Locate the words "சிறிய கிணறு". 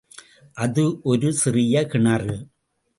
1.33-2.37